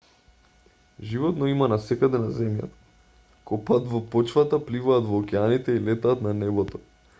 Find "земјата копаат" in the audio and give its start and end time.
2.37-3.87